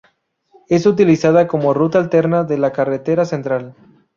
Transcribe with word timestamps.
Es 0.67 0.87
utilizada 0.87 1.47
como 1.47 1.75
ruta 1.75 1.99
alterna 1.99 2.43
de 2.43 2.57
la 2.57 2.71
Carretera 2.71 3.23
Central. 3.23 3.75